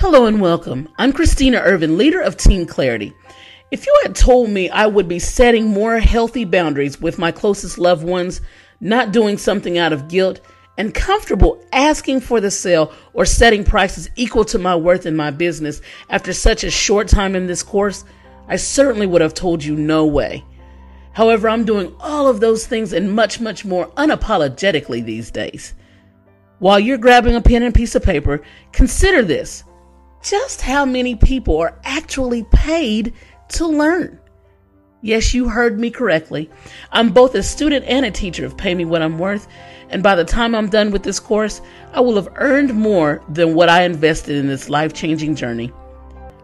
[0.00, 0.88] Hello and welcome.
[0.96, 3.12] I'm Christina Ervin, leader of Team Clarity.
[3.70, 7.76] If you had told me I would be setting more healthy boundaries with my closest
[7.78, 8.40] loved ones,
[8.80, 10.40] not doing something out of guilt,
[10.78, 15.30] and comfortable asking for the sale or setting prices equal to my worth in my
[15.30, 18.06] business after such a short time in this course,
[18.48, 20.42] I certainly would have told you no way.
[21.12, 25.74] However, I'm doing all of those things and much, much more unapologetically these days.
[26.58, 28.40] While you're grabbing a pen and piece of paper,
[28.72, 29.62] consider this
[30.22, 33.14] just how many people are actually paid
[33.48, 34.18] to learn.
[35.02, 36.50] Yes, you heard me correctly.
[36.92, 39.48] I'm both a student and a teacher of Pay Me What I'm Worth,
[39.88, 41.62] and by the time I'm done with this course,
[41.94, 45.72] I will have earned more than what I invested in this life changing journey.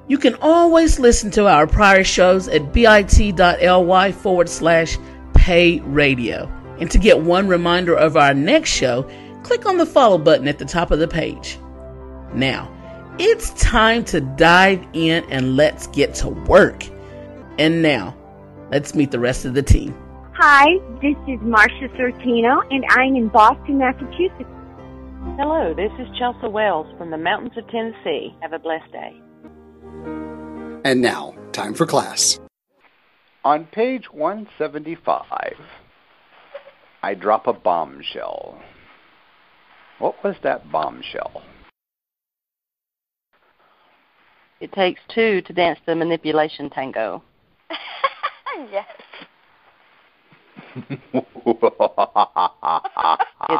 [0.08, 4.96] You can always listen to our prior shows at bit.ly forward slash
[5.34, 6.50] pay radio.
[6.80, 9.08] And to get one reminder of our next show,
[9.42, 11.58] click on the follow button at the top of the page.
[12.32, 12.72] Now,
[13.18, 16.84] it's time to dive in and let's get to work.
[17.58, 18.14] And now,
[18.70, 19.96] let's meet the rest of the team.
[20.34, 20.66] Hi,
[21.00, 24.50] this is Marcia Sortino, and I'm in Boston, Massachusetts.
[25.38, 28.34] Hello, this is Chelsea Wells from the mountains of Tennessee.
[28.42, 29.20] Have a blessed day.
[30.84, 32.38] And now, time for class.
[33.44, 35.24] On page 175,
[37.02, 38.60] I drop a bombshell.
[39.98, 41.42] What was that bombshell?
[44.60, 47.22] It takes two to dance the manipulation tango.
[48.70, 48.86] yes.
[50.76, 50.90] it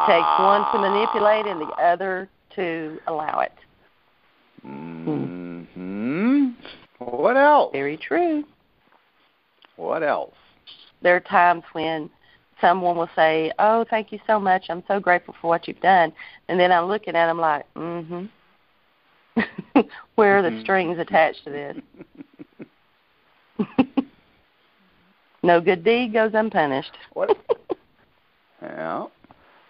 [0.07, 3.53] takes one to manipulate and the other to allow it.
[4.63, 5.65] Hmm.
[6.99, 7.73] What else?
[7.73, 8.45] Very true.
[9.77, 10.35] What else?
[11.03, 12.11] There are times when
[12.61, 14.67] someone will say, "Oh, thank you so much.
[14.71, 16.13] I'm so grateful for what you've done,"
[16.49, 18.27] and then I'm looking at them like, "Mm-hmm."
[20.15, 20.63] Where are the mm-hmm.
[20.63, 21.77] strings attached to this?
[25.43, 26.93] no good deed goes unpunished.
[27.13, 27.37] What?
[28.63, 29.07] yeah.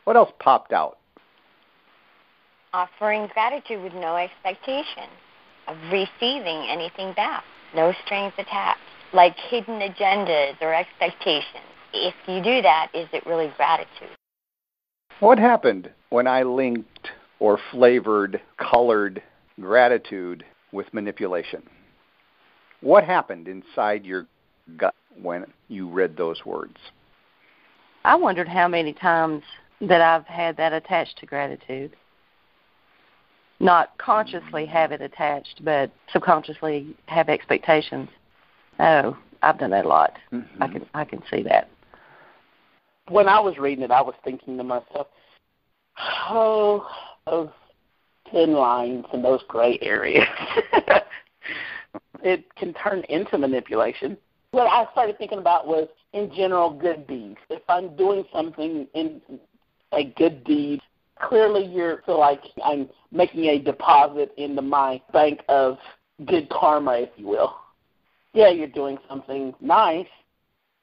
[0.05, 0.99] What else popped out?
[2.73, 5.09] Offering gratitude with no expectation
[5.67, 7.45] of receiving anything back.
[7.75, 8.81] No strings attached.
[9.13, 11.65] Like hidden agendas or expectations.
[11.93, 14.17] If you do that, is it really gratitude?
[15.21, 19.23] What happened when I linked or flavored, colored
[19.61, 21.63] gratitude with manipulation.
[22.81, 24.27] What happened inside your
[24.77, 26.77] gut when you read those words?
[28.05, 29.43] I wondered how many times
[29.81, 31.97] that I've had that attached to gratitude.
[33.59, 38.09] Not consciously have it attached, but subconsciously have expectations.
[38.79, 40.13] Oh, I've done that a lot.
[40.33, 40.63] Mm-hmm.
[40.63, 41.71] I can I can see that.
[43.09, 45.07] When I was reading it, I was thinking to myself,
[46.29, 46.87] "Oh,
[47.25, 47.49] those
[48.33, 50.27] thin lines and those gray areas.
[52.23, 54.17] it can turn into manipulation.
[54.51, 57.39] What I started thinking about was, in general, good deeds.
[57.51, 59.21] If I'm doing something in
[59.93, 60.81] a good deed,
[61.21, 65.79] clearly you feel like I'm making a deposit into my bank of
[66.27, 67.55] good karma, if you will.
[68.33, 70.07] Yeah, you're doing something nice.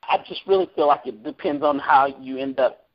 [0.03, 2.87] I just really feel like it depends on how you end up,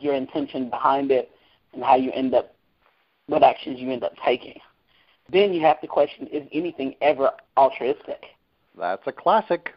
[0.00, 1.30] your intention behind it,
[1.72, 2.54] and how you end up
[3.28, 4.58] what actions you end up taking.
[5.30, 8.24] Then you have to question is anything ever altruistic?
[8.76, 9.70] That's a classic.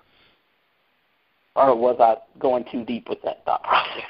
[1.56, 4.04] Or was I going too deep with that thought process?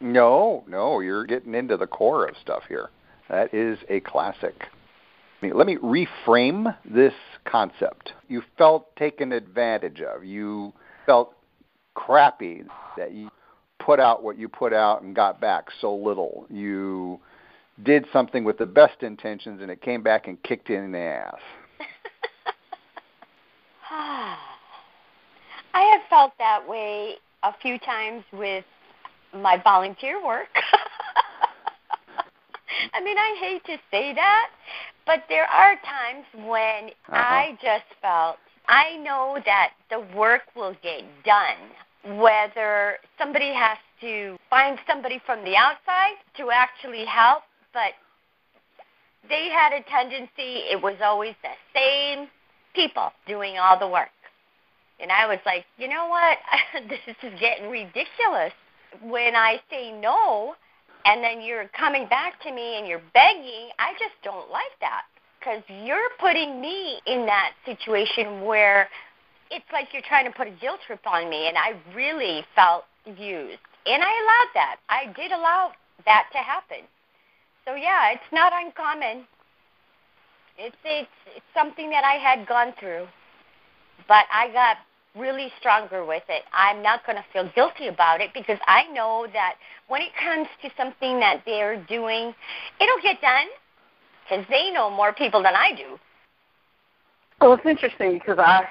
[0.00, 2.90] No, no, you're getting into the core of stuff here.
[3.28, 4.54] That is a classic.
[5.42, 7.14] Let me reframe this
[7.46, 8.12] concept.
[8.28, 10.24] You felt taken advantage of.
[10.24, 10.74] You
[11.06, 11.34] felt
[11.94, 12.64] crappy
[12.98, 13.30] that you
[13.78, 16.46] put out what you put out and got back so little.
[16.50, 17.20] You
[17.84, 21.34] did something with the best intentions and it came back and kicked in the ass?
[25.72, 28.64] I have felt that way a few times with
[29.34, 30.48] my volunteer work.
[32.94, 34.50] I mean, I hate to say that,
[35.06, 37.16] but there are times when uh-huh.
[37.16, 38.36] I just felt
[38.68, 45.44] I know that the work will get done, whether somebody has to find somebody from
[45.44, 47.92] the outside to actually help but
[49.28, 52.28] they had a tendency, it was always the same
[52.74, 54.08] people doing all the work.
[55.00, 56.38] And I was like, you know what?
[56.88, 58.52] this is getting ridiculous.
[59.02, 60.54] When I say no,
[61.04, 65.04] and then you're coming back to me and you're begging, I just don't like that
[65.38, 68.88] because you're putting me in that situation where
[69.50, 72.84] it's like you're trying to put a guilt trip on me, and I really felt
[73.06, 73.58] used.
[73.86, 74.76] And I allowed that.
[74.88, 75.72] I did allow
[76.04, 76.86] that to happen.
[77.66, 79.26] So yeah, it's not uncommon.
[80.58, 83.06] It's it's it's something that I had gone through,
[84.08, 84.76] but I got
[85.16, 86.42] really stronger with it.
[86.52, 89.54] I'm not going to feel guilty about it because I know that
[89.88, 92.32] when it comes to something that they're doing,
[92.80, 93.46] it'll get done
[94.22, 95.98] because they know more people than I do.
[97.40, 98.64] Well, it's interesting because I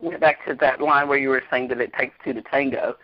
[0.00, 2.96] went back to that line where you were saying that it takes two to tango.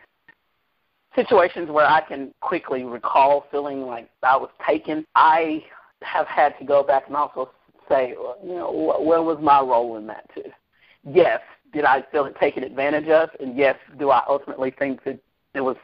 [1.15, 5.65] Situations where I can quickly recall feeling like I was taken, I
[6.03, 7.51] have had to go back and also
[7.89, 10.51] say, you know, where was my role in that too?
[11.05, 11.41] Yes,
[11.73, 13.31] did I feel it taken advantage of?
[13.41, 15.19] And yes, do I ultimately think that
[15.55, 15.77] it was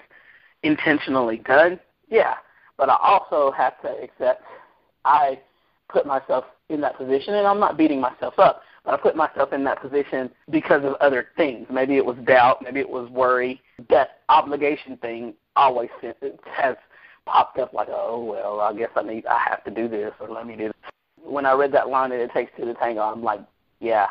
[0.62, 1.80] intentionally done?
[2.08, 2.34] Yeah.
[2.76, 4.42] But I also have to accept
[5.04, 5.40] I
[5.88, 9.52] put myself in that position, and I'm not beating myself up, but I put myself
[9.52, 11.66] in that position because of other things.
[11.70, 13.60] Maybe it was doubt, maybe it was worry.
[13.90, 16.76] That obligation thing always has
[17.26, 20.28] popped up like, oh well, I guess I need, I have to do this, or
[20.28, 20.68] let me do.
[20.68, 20.74] This.
[21.22, 23.40] When I read that line that it takes to tango, I'm like,
[23.80, 24.06] yeah,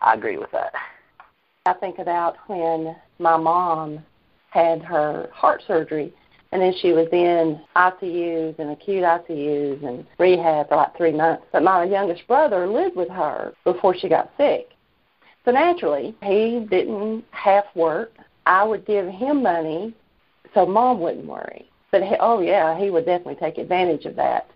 [0.00, 0.72] I agree with that.
[1.66, 4.04] I think about when my mom
[4.50, 6.12] had her heart surgery,
[6.52, 11.44] and then she was in ICUs and acute ICUs and rehab for like three months.
[11.52, 14.70] But my youngest brother lived with her before she got sick.
[15.44, 18.12] So naturally, he didn't half work.
[18.50, 19.94] I would give him money
[20.54, 21.70] so mom wouldn't worry.
[21.92, 24.50] But he, oh yeah, he would definitely take advantage of that.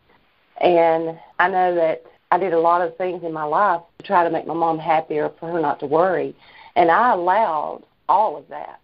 [0.61, 2.03] And I know that
[2.33, 4.81] I did a lot of things in my life to try to make my mom
[4.81, 6.35] happier for her not to worry.
[6.75, 8.81] And I allowed all of that.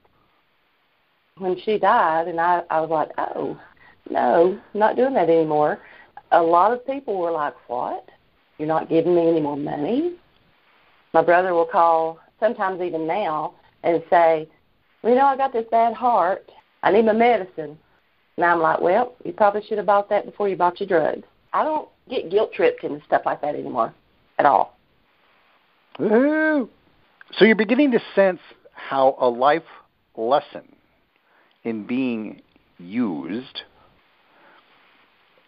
[1.38, 3.58] When she died, and I, I was like, oh,
[4.08, 5.80] no, not doing that anymore.
[6.30, 8.08] A lot of people were like, what?
[8.58, 10.14] You're not giving me any more money?
[11.12, 14.48] My brother will call, sometimes even now, and say,
[15.02, 16.50] well, you know, I got this bad heart.
[16.82, 17.78] I need my medicine.
[18.36, 21.26] And I'm like, well, you probably should have bought that before you bought your drugs.
[21.52, 23.94] I don't get guilt tripped into stuff like that anymore
[24.38, 24.76] at all.
[25.98, 26.68] Woo!
[27.38, 28.40] So you're beginning to sense
[28.72, 29.62] how a life
[30.16, 30.74] lesson
[31.64, 32.40] in being
[32.78, 33.62] used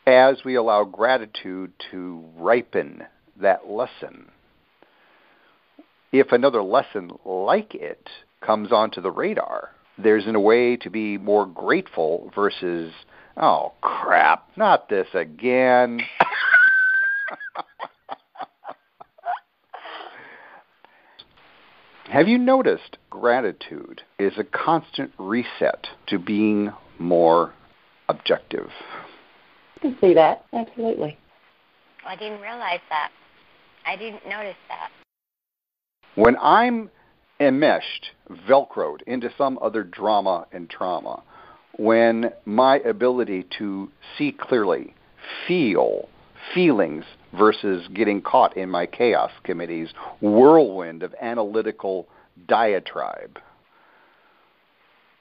[0.07, 3.05] as we allow gratitude to ripen
[3.41, 4.31] that lesson.
[6.13, 8.09] If another lesson like it
[8.43, 12.93] comes onto the radar, there's in a way to be more grateful versus,
[13.37, 16.01] oh crap, not this again.
[22.11, 27.55] Have you noticed gratitude is a constant reset to being more
[28.09, 28.69] objective?
[29.77, 31.17] I can see that, absolutely.
[32.07, 33.11] I didn't realize that.
[33.87, 34.91] I didn't notice that.
[36.15, 36.91] When I'm
[37.43, 38.11] enmeshed,
[38.49, 41.23] velcroed into some other drama and trauma,
[41.79, 44.95] when my ability to see clearly,
[45.47, 46.09] feel
[46.55, 49.91] feelings versus getting caught in my chaos committee's
[50.21, 52.07] whirlwind of analytical
[52.47, 53.39] diatribe.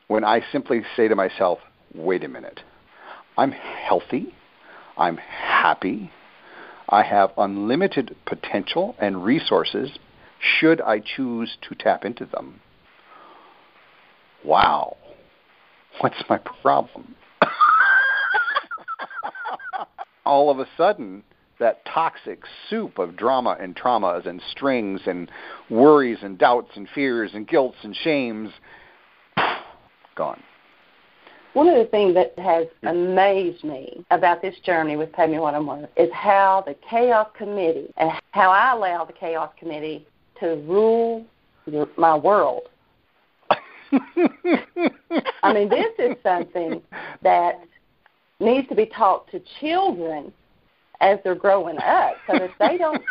[0.08, 1.60] When I simply say to myself,
[1.96, 2.60] wait a minute,
[3.38, 4.34] I'm healthy,
[4.98, 6.12] I'm happy,
[6.90, 9.90] I have unlimited potential and resources
[10.42, 12.60] should I choose to tap into them.
[14.44, 14.98] Wow,
[16.00, 17.16] what's my problem?
[20.26, 21.24] All of a sudden,
[21.60, 25.30] that toxic soup of drama and traumas and strings and
[25.70, 28.50] worries and doubts and fears and guilts and shames
[30.16, 30.42] gone.
[31.54, 35.54] One of the things that has amazed me about this journey with Pay Me What
[35.54, 40.08] I'm Worth is how the Chaos Committee and how I allow the Chaos Committee
[40.42, 41.26] to rule
[41.98, 42.64] my world.
[45.44, 46.82] I mean, this is something
[47.22, 47.60] that
[48.40, 50.34] needs to be taught to children
[51.02, 53.02] as they're growing up so that they don't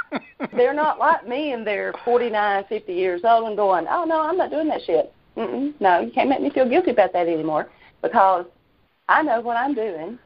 [0.52, 4.36] they're not like me and they're 49 50 years old and going oh no i'm
[4.36, 7.68] not doing that shit Mm-mm, no you can't make me feel guilty about that anymore
[8.00, 8.46] because
[9.08, 10.18] i know what i'm doing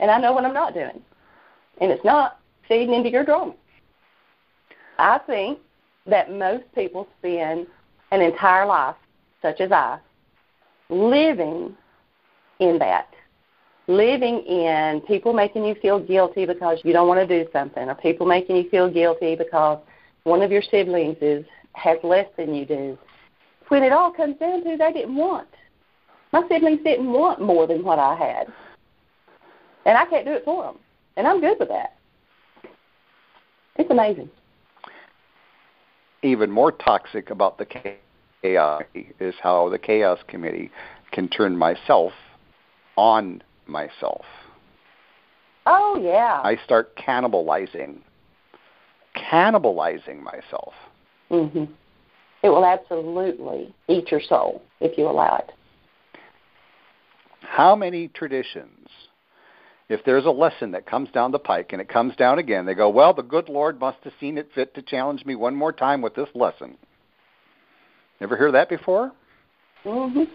[0.00, 1.00] and i know what i'm not doing
[1.80, 3.54] and it's not feeding into your drama
[4.98, 5.60] i think
[6.06, 7.66] that most people spend
[8.12, 8.96] an entire life
[9.42, 9.98] such as i
[10.88, 11.74] living
[12.58, 13.10] in that
[13.90, 17.94] living in people making you feel guilty because you don't want to do something, or
[17.96, 19.80] people making you feel guilty because
[20.22, 22.98] one of your siblings is has less than you do.
[23.68, 25.48] When it all comes down to, they didn't want.
[26.32, 28.46] My siblings didn't want more than what I had,
[29.86, 30.78] and I can't do it for them,
[31.16, 31.96] and I'm good with that.
[33.76, 34.30] It's amazing.
[36.22, 37.66] Even more toxic about the
[38.42, 38.82] chaos
[39.18, 40.70] is how the chaos committee
[41.12, 42.12] can turn myself
[42.96, 44.24] on myself.
[45.66, 46.40] Oh yeah.
[46.42, 48.00] I start cannibalizing
[49.16, 50.74] cannibalizing myself.
[51.30, 51.68] Mhm.
[52.42, 55.52] It will absolutely eat your soul if you allow it.
[57.42, 58.88] How many traditions,
[59.90, 62.74] if there's a lesson that comes down the pike and it comes down again, they
[62.74, 65.72] go, Well, the good Lord must have seen it fit to challenge me one more
[65.72, 66.78] time with this lesson.
[68.20, 69.10] Ever hear that before?
[69.84, 70.28] Mhm.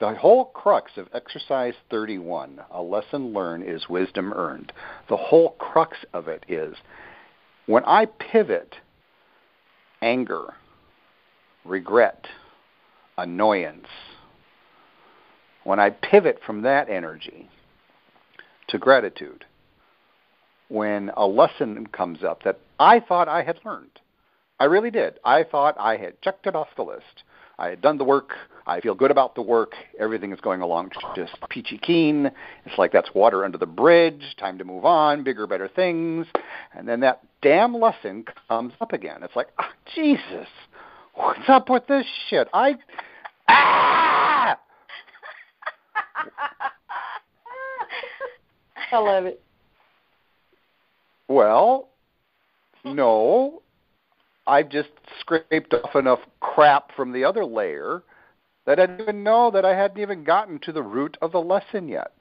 [0.00, 4.72] The whole crux of exercise 31, a lesson learned is wisdom earned.
[5.08, 6.76] The whole crux of it is
[7.66, 8.76] when I pivot
[10.02, 10.54] anger,
[11.64, 12.26] regret,
[13.16, 13.86] annoyance,
[15.64, 17.48] when I pivot from that energy
[18.72, 19.44] to gratitude,
[20.68, 24.00] when a lesson comes up that I thought I had learned,
[24.58, 25.18] I really did.
[25.24, 27.24] I thought I had checked it off the list.
[27.58, 28.30] I had done the work.
[28.66, 29.72] I feel good about the work.
[30.00, 32.30] Everything is going along just peachy keen.
[32.64, 34.34] It's like that's water under the bridge.
[34.38, 36.26] Time to move on, bigger, better things.
[36.74, 39.22] And then that damn lesson comes up again.
[39.22, 40.48] It's like, oh, Jesus,
[41.14, 42.48] what's up with this shit?
[42.54, 42.76] I.
[43.48, 43.91] Ah!
[48.92, 49.40] I love it.
[51.28, 51.88] Well,
[52.84, 53.62] no.
[54.46, 58.02] I've just scraped off enough crap from the other layer
[58.66, 61.40] that I didn't even know that I hadn't even gotten to the root of the
[61.40, 62.12] lesson yet.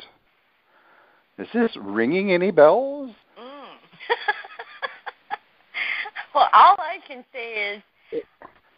[1.38, 3.12] Is this ringing any bells?
[3.40, 3.46] Mm.
[6.36, 7.82] well, all I can say
[8.14, 8.24] is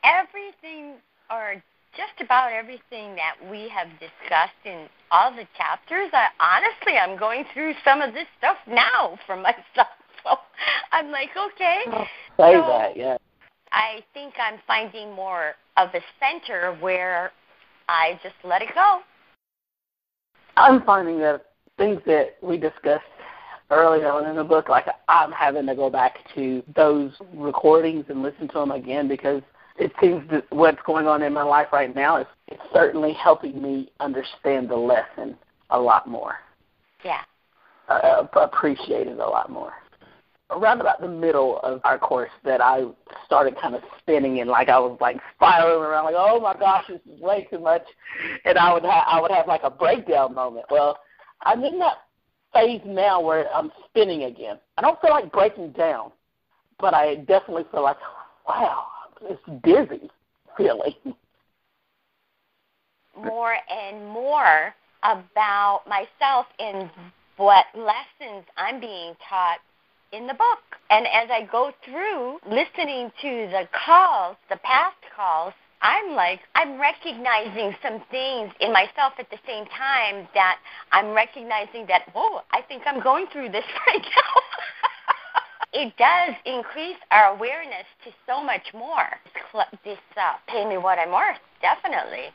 [0.04, 0.94] everything,
[1.30, 1.62] or
[1.96, 7.46] just about everything that we have discussed in all the chapters, I honestly I'm going
[7.54, 9.88] through some of this stuff now for myself.
[10.24, 10.38] So
[10.92, 11.82] I'm like, okay.
[12.38, 13.18] Say so that, yeah.
[13.72, 17.32] I think I'm finding more of a center where
[17.90, 19.00] I just let it go.
[20.56, 21.46] I'm finding that
[21.78, 23.04] things that we discussed
[23.72, 28.22] earlier on in the book, like I'm having to go back to those recordings and
[28.22, 29.42] listen to them again because
[29.78, 33.62] it seems that what's going on in my life right now is it's certainly helping
[33.62, 35.36] me understand the lesson
[35.72, 36.36] a lot more.
[37.04, 37.22] Yeah.
[37.90, 39.74] Uh, appreciate it a lot more.
[40.52, 42.84] Around about the middle of our course, that I
[43.26, 46.86] started kind of spinning and like I was like spiraling around, like oh my gosh,
[46.88, 47.82] this is way too much,
[48.46, 50.66] and I would ha- I would have like a breakdown moment.
[50.70, 51.00] Well,
[51.42, 51.98] I'm in that
[52.54, 54.60] phase now where I'm spinning again.
[54.78, 56.12] I don't feel like breaking down,
[56.80, 57.98] but I definitely feel like
[58.48, 58.86] wow,
[59.24, 60.10] it's dizzy
[60.58, 60.96] feeling.
[63.16, 66.90] More and more about myself and
[67.38, 69.60] what lessons I'm being taught
[70.12, 70.60] in the book.
[70.90, 76.80] And as I go through listening to the calls, the past calls, I'm like, I'm
[76.80, 80.60] recognizing some things in myself at the same time that
[80.94, 84.90] I'm recognizing that, whoa, I think I'm going through this right now.
[85.74, 89.10] It does increase our awareness to so much more.
[89.84, 92.28] This uh, pay me what I'm worth, definitely.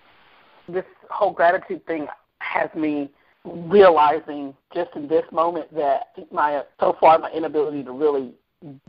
[0.68, 2.06] This whole gratitude thing
[2.40, 3.10] has me
[3.44, 8.32] realizing just in this moment that my so far my inability to really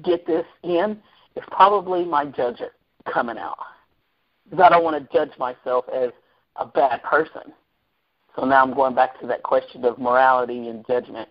[0.04, 0.98] get this in
[1.36, 2.72] is probably my judgment
[3.12, 3.58] coming out.
[4.50, 6.10] Because I don't want to judge myself as
[6.56, 7.54] a bad person.
[8.36, 11.30] So now I'm going back to that question of morality and judgment.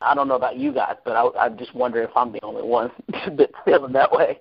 [0.00, 2.62] I don't know about you guys, but I, I just wonder if I'm the only
[2.62, 2.90] one
[3.36, 4.40] that's feeling that way.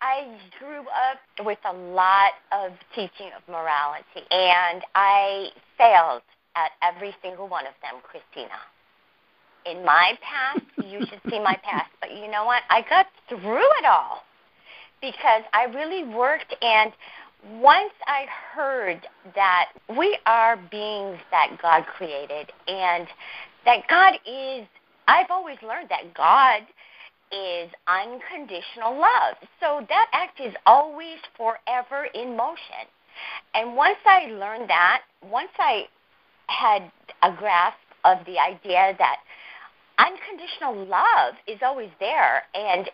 [0.00, 6.22] I grew up with a lot of teaching of morality, and I failed
[6.56, 8.60] at every single one of them, Christina.
[9.64, 12.62] In my past, you should see my past, but you know what?
[12.68, 14.24] I got through it all
[15.00, 16.92] because I really worked, and
[17.52, 23.06] once I heard that we are beings that God created, and
[23.64, 24.66] that God is,
[25.08, 26.62] I've always learned that God
[27.32, 29.36] is unconditional love.
[29.60, 32.86] So that act is always forever in motion.
[33.54, 35.84] And once I learned that, once I
[36.46, 36.90] had
[37.22, 39.16] a grasp of the idea that
[39.98, 42.90] unconditional love is always there and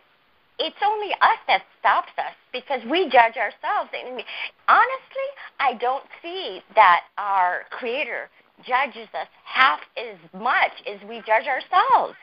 [0.60, 3.90] it's only us that stops us because we judge ourselves.
[3.96, 4.22] And
[4.68, 8.28] honestly, I don't see that our Creator
[8.66, 12.14] judges us half as much as we judge ourselves.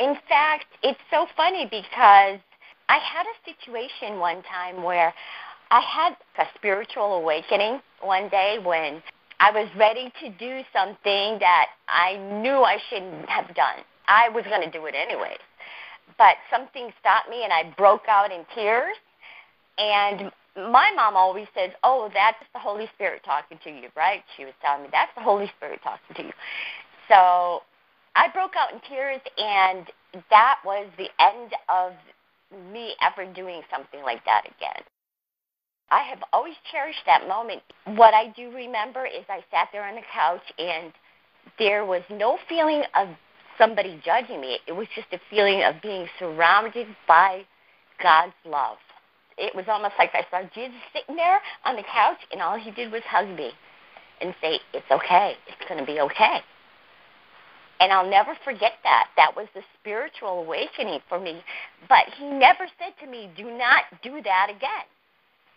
[0.00, 2.40] In fact, it's so funny because
[2.88, 5.14] I had a situation one time where
[5.70, 9.00] I had a spiritual awakening one day when
[9.38, 13.84] I was ready to do something that I knew I shouldn't have done.
[14.08, 15.38] I was going to do it anyways.
[16.18, 18.96] But something stopped me and I broke out in tears.
[19.78, 24.22] And my mom always says, Oh, that's the Holy Spirit talking to you, right?
[24.36, 26.32] She was telling me, That's the Holy Spirit talking to you.
[27.08, 27.62] So
[28.16, 29.86] I broke out in tears, and
[30.30, 31.92] that was the end of
[32.72, 34.84] me ever doing something like that again.
[35.90, 37.62] I have always cherished that moment.
[37.96, 40.92] What I do remember is I sat there on the couch and
[41.58, 43.08] there was no feeling of
[43.58, 44.58] somebody judging me.
[44.66, 47.44] It was just a feeling of being surrounded by
[48.02, 48.78] God's love.
[49.36, 52.70] It was almost like I saw Jesus sitting there on the couch and all he
[52.70, 53.50] did was hug me
[54.20, 55.34] and say, It's okay.
[55.48, 56.38] It's going to be okay.
[57.80, 59.08] And I'll never forget that.
[59.16, 61.42] That was the spiritual awakening for me.
[61.88, 64.86] But he never said to me, Do not do that again.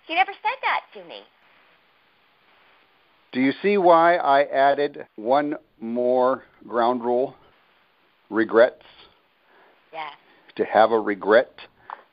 [0.08, 1.22] He never said that to me.
[3.34, 7.36] Do you see why I added one more ground rule?
[8.29, 8.84] Regrets.
[9.93, 10.10] Yeah.
[10.55, 11.60] To have a regret,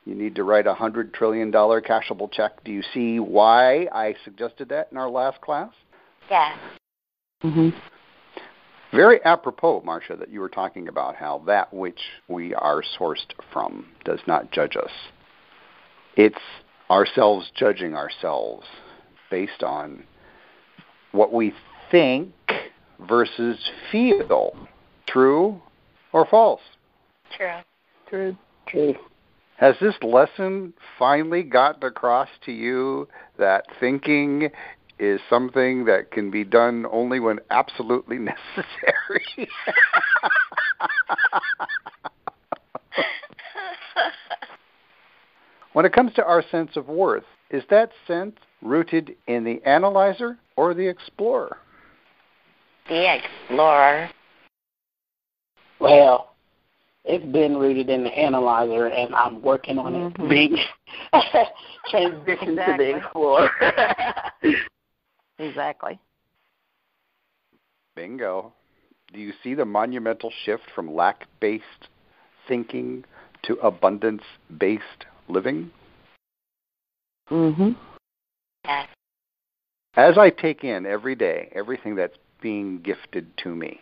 [0.05, 2.63] you need to write a hundred trillion dollar cashable check.
[2.63, 5.71] Do you see why I suggested that in our last class?
[6.29, 6.55] Yeah.
[7.43, 7.73] Mhm.
[8.91, 13.87] Very apropos, Marcia, that you were talking about how that which we are sourced from
[14.05, 14.91] does not judge us.
[16.15, 16.39] It's
[16.89, 18.65] ourselves judging ourselves
[19.29, 20.05] based on
[21.11, 21.53] what we
[21.91, 22.31] think
[22.99, 23.59] versus
[23.91, 24.55] feel.
[25.07, 25.61] True
[26.15, 26.61] or false?
[27.35, 27.59] True.
[28.07, 28.35] True.
[28.67, 28.95] True.
[29.57, 34.49] Has this lesson finally gotten across to you that thinking
[34.97, 38.17] is something that can be done only when absolutely
[38.55, 39.25] necessary?
[45.73, 50.37] when it comes to our sense of worth, is that sense rooted in the analyzer
[50.55, 51.57] or the explorer?
[52.87, 54.09] The explorer.
[55.85, 56.35] Well,
[57.03, 60.57] it's been rooted in the analyzer, and I'm working on it being
[61.91, 63.49] transition to the explorer.
[65.37, 65.99] Exactly.
[67.93, 68.53] Bingo.
[69.13, 71.89] Do you see the monumental shift from lack based
[72.47, 73.03] thinking
[73.43, 74.21] to abundance
[74.57, 75.71] based living?
[77.29, 77.75] Mhm.
[78.63, 78.87] Yes.
[79.97, 83.81] As I take in every day everything that's being gifted to me,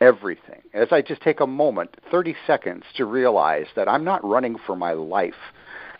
[0.00, 4.56] everything, as I just take a moment, 30 seconds, to realize that I'm not running
[4.66, 5.34] for my life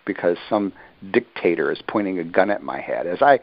[0.04, 0.72] because some
[1.12, 3.40] dictator is pointing a gun at my head, as I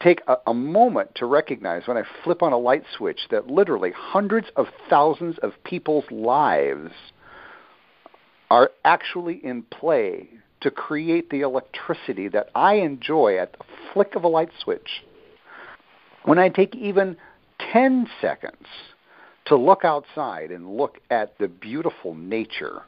[0.00, 3.92] take a, a moment to recognize when I flip on a light switch that literally
[3.94, 6.92] hundreds of thousands of people's lives
[8.50, 10.28] are actually in play
[10.60, 15.04] to create the electricity that I enjoy at the flick of a light switch.
[16.24, 17.16] When I take even
[17.72, 18.66] 10 seconds
[19.46, 22.82] to look outside and look at the beautiful nature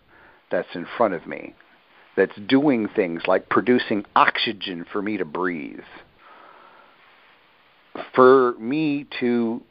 [0.51, 1.55] that's in front of me,
[2.17, 5.81] that's doing things like producing oxygen for me to breathe,
[8.15, 9.63] for me to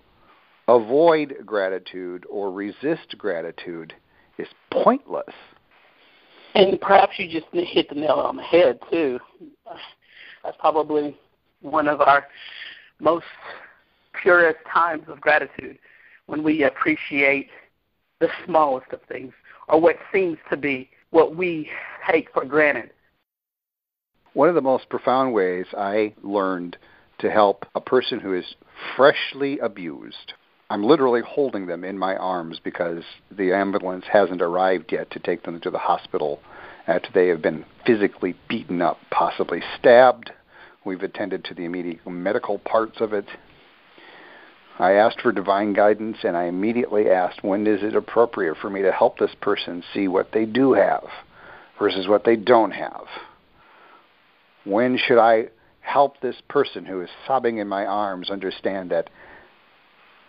[0.68, 3.94] avoid gratitude or resist gratitude
[4.38, 5.34] is pointless.
[6.56, 9.20] and perhaps you just hit the nail on the head too.
[10.44, 11.18] That's probably
[11.62, 12.26] one of our
[13.00, 13.26] most
[14.22, 15.78] purest times of gratitude
[16.28, 17.50] when we appreciate
[18.20, 19.34] the smallest of things
[19.68, 21.70] or what seems to be what we
[22.10, 22.92] take for granted.
[24.34, 26.78] One of the most profound ways I learned
[27.20, 28.56] to help a person who is
[28.96, 30.34] freshly abused.
[30.70, 35.44] I'm literally holding them in my arms because the ambulance hasn't arrived yet to take
[35.44, 36.40] them to the hospital
[36.88, 40.32] after they have been physically beaten up, possibly stabbed.
[40.84, 43.26] We've attended to the immediate medical parts of it.
[44.78, 48.82] I asked for divine guidance and I immediately asked when is it appropriate for me
[48.82, 51.06] to help this person see what they do have
[51.80, 53.06] versus what they don't have.
[54.66, 55.48] When should I
[55.80, 59.10] help this person who is sobbing in my arms understand that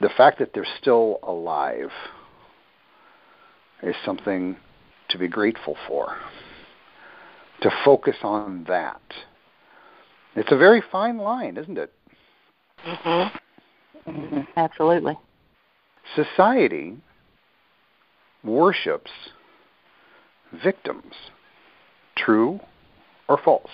[0.01, 1.91] the fact that they're still alive
[3.83, 4.57] is something
[5.09, 6.17] to be grateful for?
[7.63, 9.01] To focus on that.
[10.37, 11.93] It's a very fine line, isn't it?
[12.85, 13.33] Mhm.
[14.07, 14.41] Mm-hmm.
[14.57, 15.19] Absolutely.
[16.15, 16.97] Society
[18.45, 19.11] worships
[20.63, 21.15] victims.
[22.17, 22.61] True
[23.29, 23.71] or false?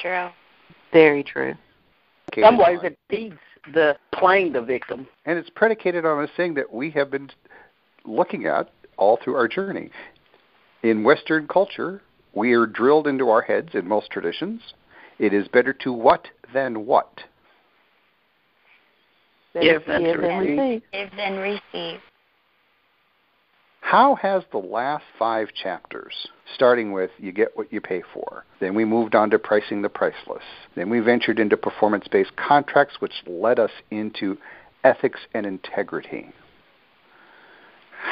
[0.00, 0.28] True.
[0.92, 1.54] Very true.
[2.36, 3.38] In some ways, it feeds
[3.72, 5.06] the playing the victim.
[5.24, 7.30] and it's predicated on a thing that we have been
[8.04, 9.90] looking at all through our journey.
[10.82, 12.02] In Western culture,
[12.34, 14.60] we are drilled into our heads in most traditions.
[15.18, 17.20] It is better to what than what.
[19.60, 20.58] Give than to Give and receive.
[20.58, 20.82] receive.
[20.92, 22.00] Give then receive.
[23.80, 28.74] How has the last five chapters, starting with you get what you pay for, then
[28.74, 30.42] we moved on to pricing the priceless,
[30.74, 34.36] then we ventured into performance based contracts, which led us into
[34.82, 36.32] ethics and integrity.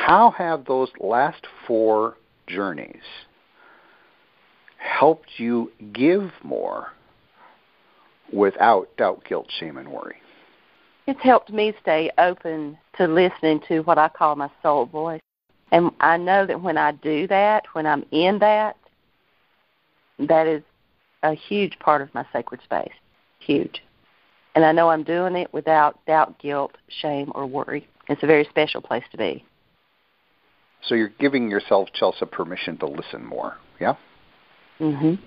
[0.06, 3.02] How have those last four journeys
[4.78, 6.92] helped you give more
[8.32, 10.16] without doubt, guilt, shame, and worry?
[11.06, 15.20] It's helped me stay open to listening to what I call my soul voice.
[15.70, 18.76] And I know that when I do that, when I'm in that,
[20.18, 20.62] that is
[21.22, 22.92] a huge part of my sacred space.
[23.40, 23.82] Huge.
[24.54, 27.88] And I know I'm doing it without doubt, guilt, shame, or worry.
[28.08, 29.44] It's a very special place to be.
[30.82, 33.94] So you're giving yourself, Chelsea, permission to listen more, yeah?
[34.78, 35.18] Mhm.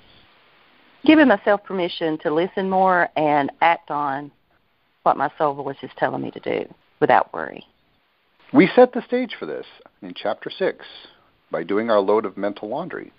[1.04, 4.32] Giving myself permission to listen more and act on
[5.08, 6.66] what my soul voice is telling me to do
[7.00, 7.66] without worry.
[8.52, 9.66] We set the stage for this
[10.02, 10.86] in chapter 6
[11.50, 13.14] by doing our load of mental laundry.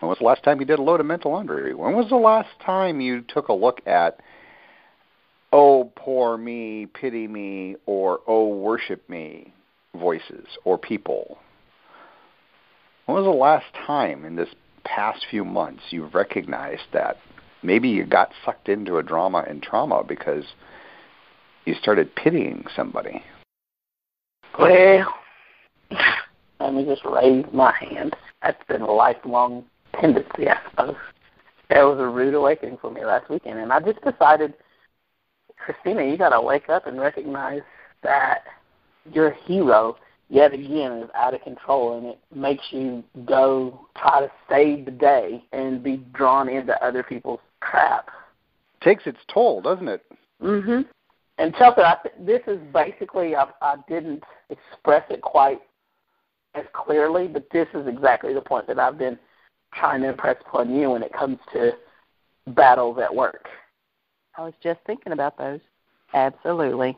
[0.00, 1.74] When was the last time you did a load of mental laundry?
[1.74, 4.20] When was the last time you took a look at,
[5.50, 9.50] oh, poor me, pity me, or oh, worship me
[9.94, 11.38] voices or people?
[13.06, 14.50] When was the last time in this
[14.84, 17.16] past few months you've recognized that
[17.62, 20.44] maybe you got sucked into a drama and trauma because
[21.64, 23.22] you started pitying somebody?
[24.58, 25.14] Well,
[26.60, 28.16] let me just raise my hand.
[28.42, 29.64] That's been a lifelong
[30.00, 30.96] tendency, I suppose.
[31.70, 34.54] That was a rude awakening for me last weekend, and I just decided,
[35.56, 37.62] Christina, you got to wake up and recognize
[38.02, 38.42] that
[39.10, 39.96] your hero
[40.28, 44.90] yet again is out of control, and it makes you go try to save the
[44.90, 48.10] day and be drawn into other people's crap.
[48.82, 50.02] Takes its toll, doesn't it?
[50.42, 50.86] Mhm.
[51.38, 55.60] And Chelsea, I th- this is basically I, I didn't express it quite
[56.54, 59.18] as clearly, but this is exactly the point that I've been
[59.74, 61.72] trying to impress upon you when it comes to
[62.48, 63.48] battles at work.
[64.36, 65.60] I was just thinking about those.
[66.14, 66.96] Absolutely.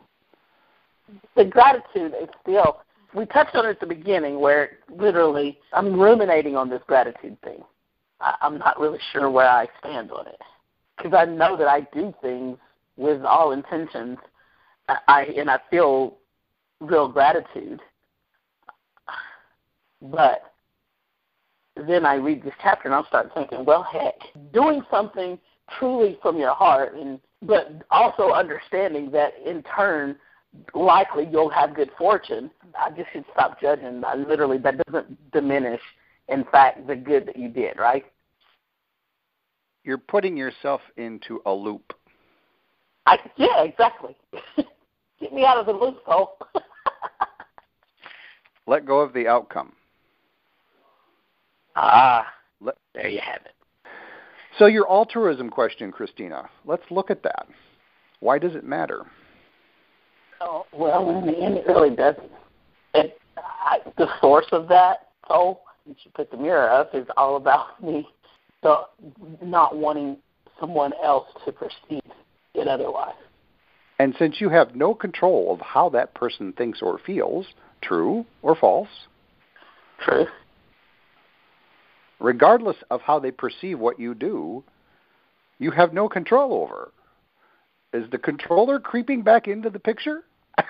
[1.36, 2.80] The gratitude is still
[3.14, 7.62] we touched on it at the beginning where literally I'm ruminating on this gratitude thing.
[8.20, 10.40] I, I'm not really sure where I stand on it
[10.96, 12.58] because I know that I do things
[12.96, 14.18] with all intentions.
[14.88, 16.18] I, I and I feel
[16.80, 17.80] real gratitude,
[20.02, 20.52] but
[21.76, 24.14] then I read this chapter and I'll start thinking, well, heck,
[24.52, 25.38] doing something
[25.78, 30.16] truly from your heart, and but also understanding that in turn
[30.74, 32.50] likely you'll have good fortune.
[32.78, 34.02] I just should stop judging.
[34.04, 35.80] I literally, that doesn't diminish,
[36.28, 38.04] in fact, the good that you did, right?
[39.84, 41.92] You're putting yourself into a loop.
[43.06, 44.16] I, yeah, exactly.
[45.20, 46.36] Get me out of the loop, Cole.
[48.66, 49.72] Let go of the outcome.
[51.76, 52.26] Ah,
[52.60, 53.52] Let, there you have it.
[54.58, 56.48] so your altruism question, Christina.
[56.64, 57.46] Let's look at that.
[58.20, 59.04] Why does it matter?
[60.40, 62.30] Oh, well, in the end, it really doesn't.
[62.94, 67.36] It, I, the source of that, oh, that you put the mirror up, is all
[67.36, 68.08] about me
[68.62, 68.82] the,
[69.42, 70.16] not wanting
[70.58, 72.02] someone else to perceive
[72.56, 73.14] otherwise.
[73.98, 77.46] And since you have no control of how that person thinks or feels,
[77.80, 78.88] true or false,
[80.00, 80.26] True.
[82.18, 84.64] regardless of how they perceive what you do,
[85.58, 86.90] you have no control over.
[87.92, 90.24] Is the controller creeping back into the picture?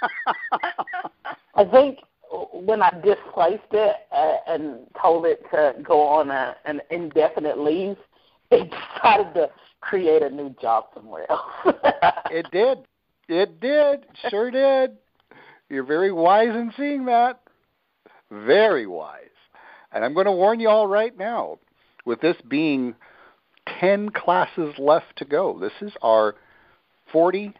[1.54, 1.98] I think
[2.52, 7.96] when I displaced it uh, and told it to go on a, an indefinite leave,
[8.50, 11.74] it decided to create a new job somewhere else.
[12.30, 12.78] it did.
[13.28, 14.06] It did.
[14.28, 14.96] Sure did.
[15.68, 17.40] You're very wise in seeing that.
[18.30, 19.26] Very wise.
[19.92, 21.58] And I'm going to warn you all right now
[22.04, 22.94] with this being
[23.80, 25.58] 10 classes left to go.
[25.58, 26.34] This is our
[27.12, 27.54] 42nd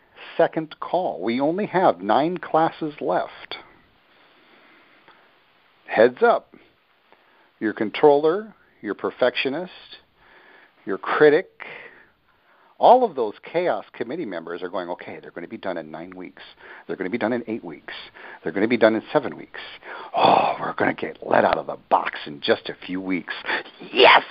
[0.81, 1.23] call.
[1.23, 3.57] We only have nine classes left.
[5.87, 6.55] Heads up.
[7.59, 9.73] Your controller, your perfectionist,
[10.87, 11.51] your critic,
[12.81, 15.91] all of those chaos committee members are going, okay, they're going to be done in
[15.91, 16.43] nine weeks.
[16.87, 17.93] They're going to be done in eight weeks.
[18.43, 19.61] They're going to be done in seven weeks.
[20.17, 23.35] Oh, we're going to get let out of the box in just a few weeks.
[23.93, 24.23] Yes!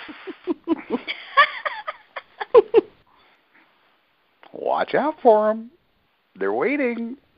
[4.52, 5.70] Watch out for them.
[6.38, 7.18] They're waiting.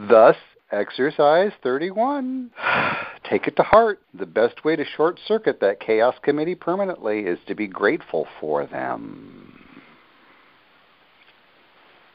[0.00, 0.36] Thus,
[0.72, 2.50] exercise 31.
[3.28, 4.00] Take it to heart.
[4.14, 8.66] The best way to short circuit that chaos committee permanently is to be grateful for
[8.66, 9.60] them.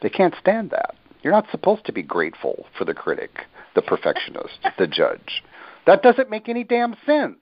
[0.02, 0.96] They can't stand that.
[1.22, 3.32] You're not supposed to be grateful for the critic,
[3.76, 5.44] the perfectionist, the judge.
[5.86, 7.40] That doesn't make any damn sense.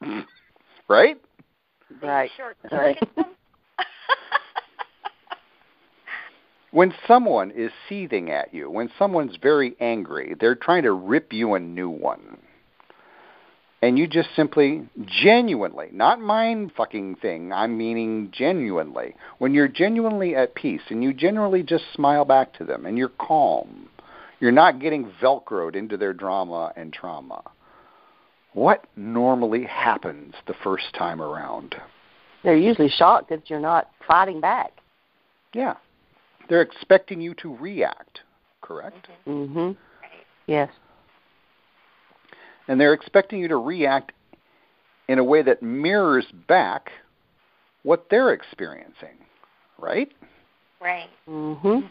[0.88, 1.16] right?
[2.02, 2.30] Right.
[2.36, 2.98] Short Right.
[2.98, 3.26] circuit
[6.70, 11.54] when someone is seething at you, when someone's very angry, they're trying to rip you
[11.54, 12.38] a new one.
[13.82, 20.34] And you just simply, genuinely, not mind fucking thing, I'm meaning genuinely, when you're genuinely
[20.34, 23.88] at peace and you genuinely just smile back to them and you're calm,
[24.40, 27.42] you're not getting velcroed into their drama and trauma.
[28.54, 31.74] What normally happens the first time around?
[32.42, 34.72] They're usually shocked that you're not fighting back.
[35.52, 35.74] Yeah.
[36.48, 38.20] They're expecting you to react,
[38.62, 39.08] correct?
[39.26, 39.72] Mm-hmm.
[40.46, 40.70] Yes.
[42.68, 44.12] And they're expecting you to react
[45.08, 46.90] in a way that mirrors back
[47.82, 49.16] what they're experiencing,
[49.78, 50.10] right?
[50.80, 51.08] Right.
[51.28, 51.88] Mhm.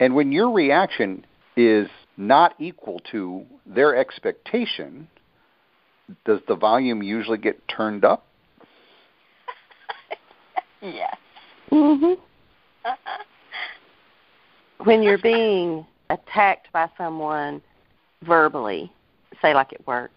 [0.00, 5.08] And when your reaction is not equal to their expectation,
[6.24, 8.26] does the volume usually get turned up?
[10.82, 11.16] Yes.
[11.70, 12.18] Mhm.
[14.84, 17.60] When you're being attacked by someone
[18.22, 18.90] verbally,
[19.42, 20.10] say like at work,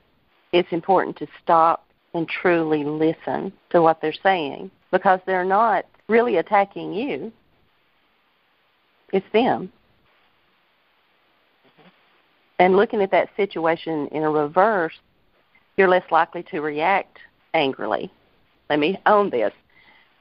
[0.51, 6.37] it's important to stop and truly listen to what they're saying because they're not really
[6.37, 7.31] attacking you.
[9.11, 9.71] It's them.
[12.59, 14.93] And looking at that situation in a reverse,
[15.75, 17.17] you're less likely to react
[17.53, 18.11] angrily.
[18.69, 19.51] Let me own this.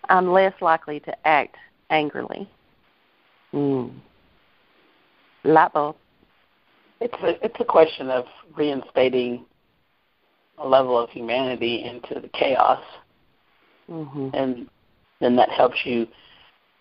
[0.09, 1.57] I'm less likely to act
[1.91, 2.49] angrily.
[3.53, 3.93] Mm.
[5.45, 5.97] Light bulb.
[7.03, 8.25] It's a it's a question of
[8.57, 9.45] reinstating
[10.59, 12.83] a level of humanity into the chaos,
[13.91, 14.29] Mm-hmm.
[14.33, 14.69] and
[15.21, 16.07] then that helps you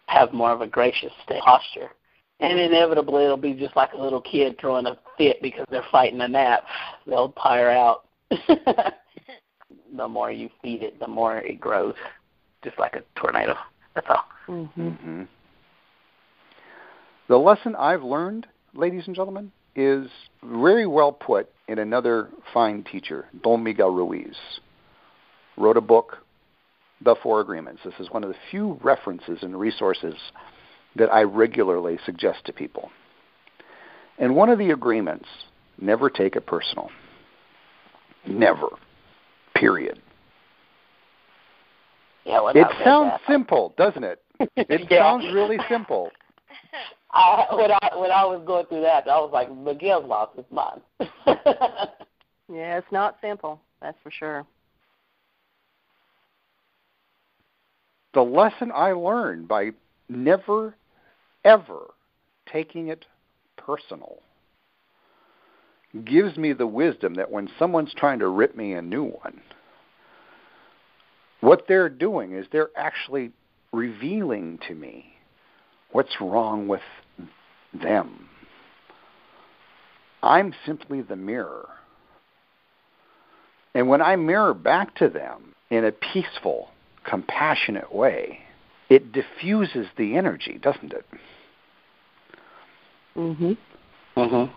[0.06, 1.90] have more of a gracious state posture.
[2.40, 6.22] And inevitably, it'll be just like a little kid throwing a fit because they're fighting
[6.22, 6.64] a nap.
[7.06, 8.06] They'll tire out.
[9.98, 11.96] the more you feed it, the more it grows,
[12.64, 13.56] just like a tornado.
[13.94, 14.24] That's all.
[14.48, 14.90] Mm-hmm.
[14.90, 15.24] hmm
[17.28, 20.08] The lesson I've learned, ladies and gentlemen, is
[20.44, 24.36] very well put in another fine teacher, Don Miguel Ruiz.
[25.58, 26.18] Wrote a book,
[27.04, 27.82] The Four Agreements.
[27.84, 30.16] This is one of the few references and resources
[30.96, 32.92] that I regularly suggest to people.
[34.18, 35.28] And one of the agreements,
[35.80, 36.90] never take it personal.
[38.28, 38.68] Never.
[39.56, 40.00] Period.
[42.26, 44.22] Yeah, It sounds simple, doesn't it?
[44.56, 45.00] It Yeah.
[45.04, 46.12] sounds really simple.
[47.13, 50.45] I, when I when I was going through that, I was like, Miguel's loss is
[50.52, 50.82] mine.
[52.54, 53.62] Yeah, it's not simple.
[53.82, 54.45] That's for sure.
[58.13, 59.71] the lesson I learned by
[60.10, 60.76] never,
[61.45, 61.93] ever
[62.52, 63.06] taking it
[63.58, 64.17] personal
[66.06, 69.41] gives me the wisdom that when someone's trying to rip me a new one,
[71.41, 73.32] what they're doing is they're actually
[73.74, 75.13] revealing to me
[75.91, 76.82] what's wrong with
[77.74, 78.30] them.
[80.24, 81.70] I'm simply the mirror.
[83.74, 86.70] And when I mirror back to them in a peaceful,
[87.04, 88.40] compassionate way,
[88.90, 91.06] it diffuses the energy, doesn't it?
[93.16, 93.58] Mhm.
[94.16, 94.50] mhm.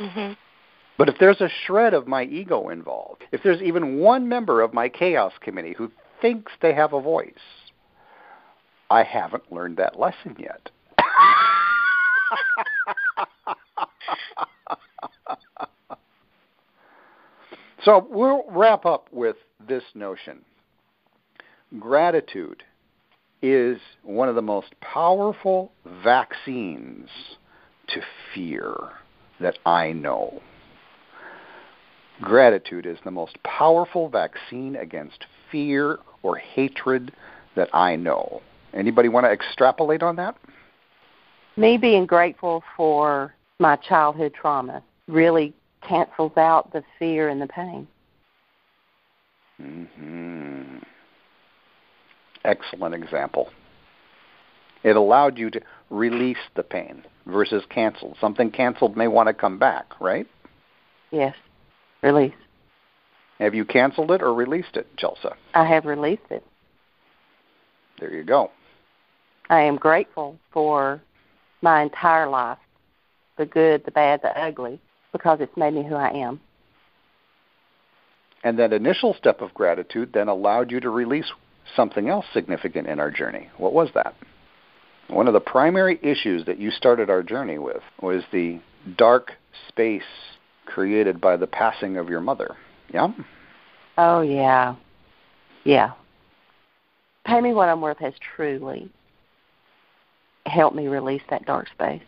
[0.00, 0.36] Mhm.
[0.96, 4.72] But if there's a shred of my ego involved, if there's even one member of
[4.72, 7.32] my chaos committee who thinks they have a voice,
[8.90, 10.70] I haven't learned that lesson yet.
[17.84, 20.44] So we'll wrap up with this notion.
[21.78, 22.62] Gratitude
[23.42, 27.08] is one of the most powerful vaccines
[27.88, 28.00] to
[28.34, 28.74] fear
[29.40, 30.40] that I know.
[32.20, 37.12] Gratitude is the most powerful vaccine against fear or hatred
[37.56, 38.40] that I know.
[38.72, 40.36] Anybody want to extrapolate on that?
[41.56, 47.86] Me being grateful for my childhood trauma really cancels out the fear and the pain.
[49.58, 50.78] hmm
[52.44, 53.50] Excellent example.
[54.82, 58.16] It allowed you to release the pain versus cancel.
[58.20, 60.26] Something canceled may want to come back, right?
[61.10, 61.34] Yes.
[62.02, 62.34] Release.
[63.38, 65.28] Have you canceled it or released it, Chelsea?
[65.54, 66.44] I have released it.
[67.98, 68.50] There you go.
[69.48, 71.00] I am grateful for
[71.64, 72.58] my entire life,
[73.36, 74.78] the good, the bad, the ugly,
[75.12, 76.38] because it's made me who I am.
[78.44, 81.32] And that initial step of gratitude then allowed you to release
[81.74, 83.48] something else significant in our journey.
[83.56, 84.14] What was that?
[85.08, 88.60] One of the primary issues that you started our journey with was the
[88.96, 89.32] dark
[89.68, 90.02] space
[90.66, 92.56] created by the passing of your mother.
[92.92, 93.08] Yeah?
[93.96, 94.76] Oh, yeah.
[95.64, 95.92] Yeah.
[97.26, 98.90] Pay Me What I'm Worth has truly
[100.46, 102.02] helped me release that dark space.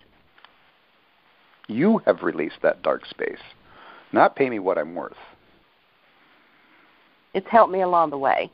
[1.69, 3.41] You have released that dark space,
[4.13, 5.17] not pay me what I'm worth.
[7.35, 8.51] It's helped me along the way.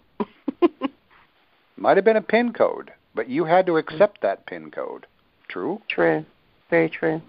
[1.76, 5.06] Might have been a pin code, but you had to accept that pin code.
[5.48, 5.80] True?
[5.88, 6.24] True.
[6.70, 7.20] Very true.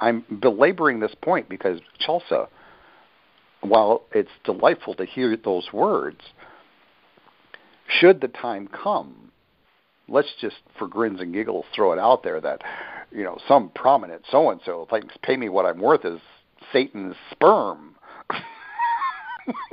[0.00, 2.34] I'm belaboring this point because Chelsea,
[3.60, 6.20] while it's delightful to hear those words,
[7.86, 9.31] should the time come,
[10.12, 12.62] let's just, for grins and giggles, throw it out there that,
[13.10, 16.20] you know, some prominent so and so thinks pay me what I'm worth is
[16.72, 17.96] Satan's sperm.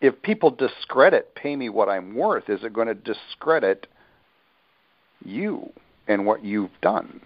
[0.00, 3.86] if people discredit pay me what I'm worth, is it going to discredit
[5.24, 5.70] you
[6.08, 7.20] and what you've done?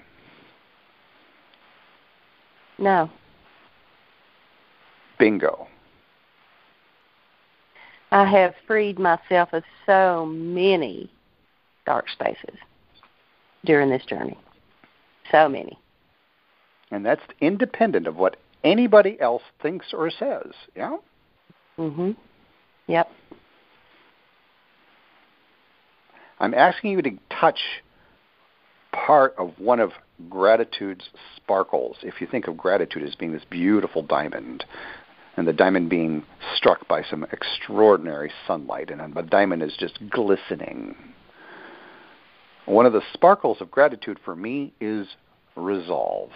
[2.78, 3.08] No.
[5.18, 5.68] Bingo.
[8.12, 11.10] I have freed myself of so many
[11.86, 12.58] dark spaces
[13.64, 14.38] during this journey.
[15.30, 15.78] So many.
[16.90, 20.98] And that's independent of what anybody else thinks or says, yeah?
[21.78, 22.14] Mhm.
[22.86, 23.10] Yep.
[26.38, 27.60] I'm asking you to touch
[28.92, 29.92] part of one of
[30.28, 31.96] gratitude's sparkles.
[32.02, 34.66] If you think of gratitude as being this beautiful diamond,
[35.36, 40.94] and the diamond being struck by some extraordinary sunlight, and the diamond is just glistening.
[42.66, 45.06] One of the sparkles of gratitude for me is
[45.56, 46.30] resolve.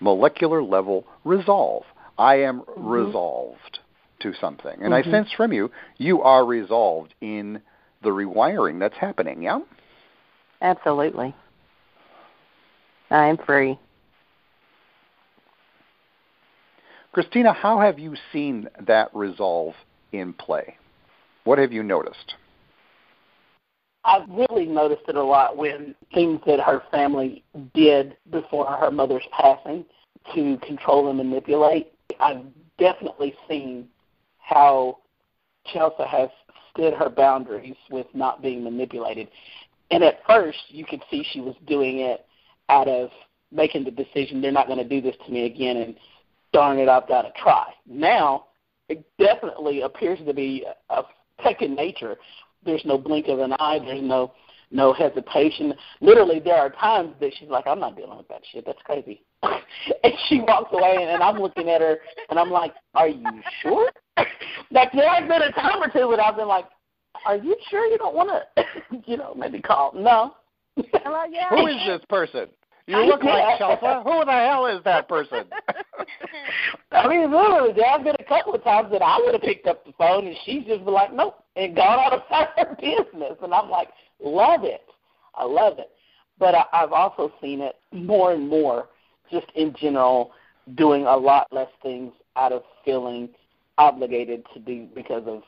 [0.00, 1.84] Molecular level resolve.
[2.18, 2.86] I am mm-hmm.
[2.86, 3.78] resolved
[4.20, 4.82] to something.
[4.82, 5.08] And mm-hmm.
[5.08, 7.60] I sense from you, you are resolved in
[8.02, 9.60] the rewiring that's happening, yeah?
[10.60, 11.34] Absolutely.
[13.10, 13.78] I am free.
[17.14, 19.74] Christina, how have you seen that resolve
[20.10, 20.76] in play?
[21.44, 22.34] What have you noticed?
[24.04, 29.22] I've really noticed it a lot when things that her family did before her mother's
[29.30, 29.84] passing
[30.34, 31.92] to control and manipulate.
[32.18, 32.42] I've
[32.78, 33.86] definitely seen
[34.38, 34.98] how
[35.72, 36.30] Chelsea has
[36.72, 39.28] stood her boundaries with not being manipulated.
[39.92, 42.26] And at first, you could see she was doing it
[42.68, 43.10] out of
[43.52, 45.94] making the decision they're not going to do this to me again, and
[46.54, 47.66] darn it, I've got to try.
[47.86, 48.46] Now,
[48.88, 51.02] it definitely appears to be a
[51.42, 52.16] second nature.
[52.64, 53.80] There's no blink of an eye.
[53.84, 54.32] There's no
[54.70, 55.74] no hesitation.
[56.00, 58.64] Literally, there are times that she's like, "I'm not dealing with that shit.
[58.64, 61.98] That's crazy," and she walks away, and, and I'm looking at her,
[62.30, 63.90] and I'm like, "Are you sure?"
[64.70, 66.66] like there has been a time or two when I've been like,
[67.26, 68.64] "Are you sure you don't want to,
[69.06, 70.34] you know, maybe call?" No.
[70.76, 71.50] I'm yeah.
[71.50, 72.48] Who is this person?
[72.86, 73.86] You look like Chelsea.
[74.04, 75.44] Who the hell is that person?
[76.92, 79.66] I mean, literally, there have been a couple of times that I would have picked
[79.66, 83.38] up the phone and she's just been like, nope, and gone on about her business.
[83.42, 83.88] And I'm like,
[84.22, 84.82] love it.
[85.34, 85.90] I love it.
[86.38, 88.88] But I, I've also seen it more and more,
[89.30, 90.32] just in general,
[90.76, 93.30] doing a lot less things out of feeling
[93.78, 95.42] obligated to do because of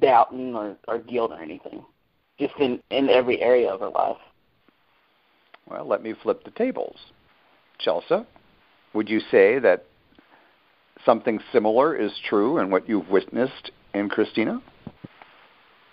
[0.00, 1.84] doubting or, or guilt or anything,
[2.38, 4.16] just in, in every area of her life.
[5.70, 6.96] Well, let me flip the tables.
[7.78, 8.26] Chelsea,
[8.92, 9.84] would you say that
[11.04, 14.60] something similar is true in what you've witnessed in Christina?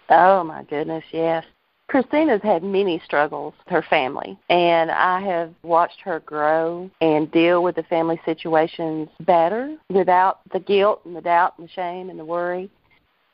[0.10, 1.46] Oh, my goodness, yes.
[1.90, 7.64] Christina's had many struggles with her family, and I have watched her grow and deal
[7.64, 12.20] with the family situations better without the guilt and the doubt and the shame and
[12.20, 12.70] the worry,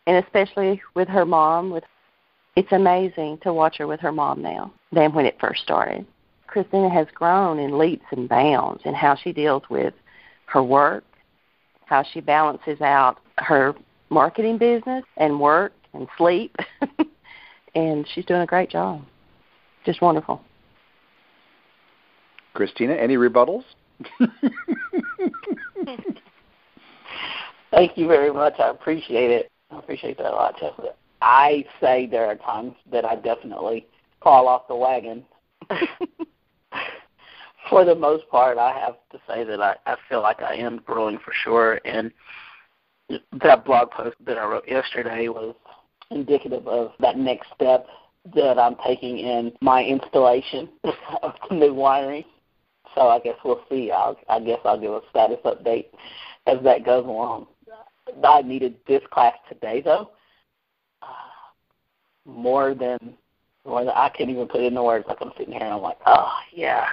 [0.05, 1.71] and especially with her mom.
[1.71, 1.83] With
[2.55, 6.05] it's amazing to watch her with her mom now than when it first started.
[6.53, 9.95] Christina has grown in leaps and bounds in how she deals with
[10.45, 11.03] her work,
[11.87, 13.73] how she balances out her
[14.11, 16.55] marketing business and work and sleep.
[17.75, 19.03] and she's doing a great job.
[19.83, 20.43] Just wonderful.
[22.53, 23.63] Christina, any rebuttals?
[27.71, 28.59] Thank you very much.
[28.59, 29.51] I appreciate it.
[29.71, 30.93] I appreciate that a lot, Jessica.
[31.19, 33.87] I say there are times that I definitely
[34.21, 35.25] fall off the wagon.
[37.69, 40.81] for the most part, I have to say that I, I feel like I am
[40.85, 41.79] growing for sure.
[41.85, 42.11] And
[43.41, 45.55] that blog post that I wrote yesterday was
[46.11, 47.87] indicative of that next step
[48.35, 50.69] that I'm taking in my installation
[51.23, 52.23] of the new wiring.
[52.95, 53.91] So I guess we'll see.
[53.91, 55.87] I'll, I guess I'll give a status update
[56.47, 57.47] as that goes along.
[58.23, 60.11] I needed this class today, though,
[61.01, 61.07] uh,
[62.25, 63.15] more than
[63.65, 65.05] more than I can't even put into words.
[65.07, 66.85] Like I'm sitting here and I'm like, oh yeah,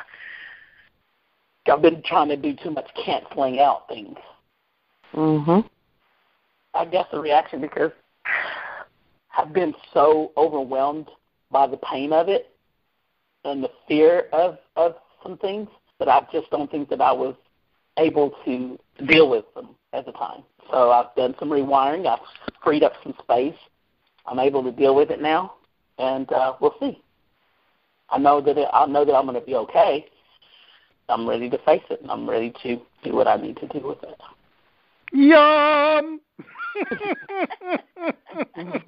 [1.66, 4.16] I've been trying to do too much canceling out things.
[5.14, 5.68] Mhm.
[6.74, 7.92] I guess the reaction because
[9.36, 11.08] I've been so overwhelmed
[11.50, 12.54] by the pain of it
[13.44, 17.34] and the fear of of some things that I just don't think that I was
[17.96, 20.42] able to deal with them at the time.
[20.70, 22.06] So I've done some rewiring.
[22.06, 22.20] I've
[22.62, 23.56] freed up some space.
[24.26, 25.54] I'm able to deal with it now,
[25.98, 27.02] and uh, we'll see.
[28.10, 30.06] I know that it, I know that I'm going to be okay.
[31.10, 33.86] I'm ready to face it, and I'm ready to do what I need to do
[33.86, 34.18] with it.
[35.12, 36.20] Yum.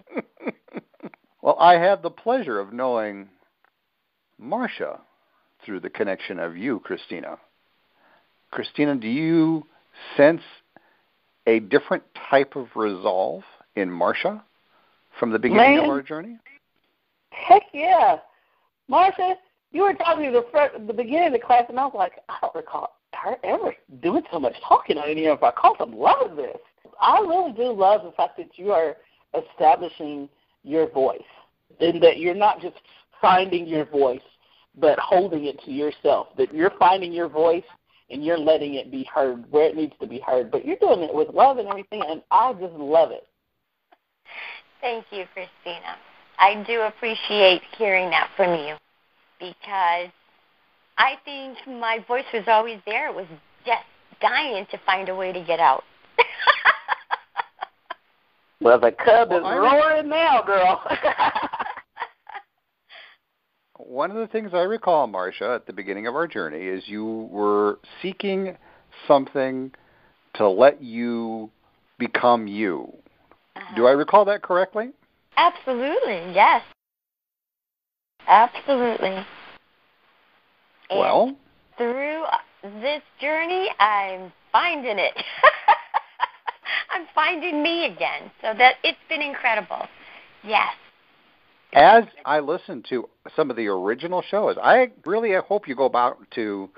[1.42, 3.28] well, I have the pleasure of knowing
[4.38, 5.00] Marcia
[5.64, 7.38] through the connection of you, Christina.
[8.50, 9.66] Christina, do you
[10.16, 10.42] sense
[11.46, 13.42] a different type of resolve
[13.76, 14.42] in Marcia
[15.18, 15.84] from the beginning Man.
[15.84, 16.38] of our journey?
[17.30, 18.18] Heck yeah,
[18.88, 19.36] Marcia,
[19.72, 22.12] you were talking to the front, the beginning of the class, and I was like,
[22.28, 25.32] I don't recall her ever doing so much talking on here.
[25.32, 26.58] If I call some love this,
[27.00, 28.96] I really do love the fact that you are
[29.34, 30.28] establishing
[30.62, 31.20] your voice,
[31.80, 32.76] and that you're not just
[33.20, 34.20] finding your voice,
[34.78, 36.28] but holding it to yourself.
[36.36, 37.64] That you're finding your voice
[38.10, 40.50] and you're letting it be heard where it needs to be heard.
[40.50, 43.26] But you're doing it with love and everything, and I just love it.
[44.80, 45.96] Thank you, Christina.
[46.38, 48.76] I do appreciate hearing that from you
[49.42, 50.10] because
[50.98, 53.08] I think my voice was always there.
[53.08, 53.26] It was
[53.66, 53.82] just
[54.20, 55.84] dying to find a way to get out.
[58.62, 60.82] Well, the cub Well, is I- roaring now, girl.
[63.78, 67.28] One of the things I recall, Marcia, at the beginning of our journey is you
[67.32, 68.56] were seeking
[69.08, 69.72] something
[70.34, 71.50] to let you
[71.98, 72.92] become you.
[73.74, 73.86] Do uh-huh.
[73.86, 74.90] I recall that correctly?
[75.36, 76.62] Absolutely, yes.
[78.32, 79.26] Absolutely.
[80.88, 81.36] And Well,
[81.76, 82.24] through
[82.80, 85.12] this journey, I'm finding it.
[86.94, 88.30] I'm finding me again.
[88.40, 89.86] So that it's been incredible.
[90.42, 90.72] Yes.
[91.74, 93.06] as I listen to
[93.36, 96.70] some of the original shows, I really hope you go back to